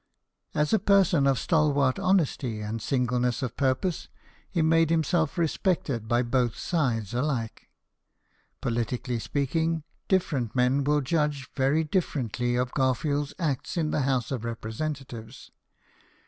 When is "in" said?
13.77-13.91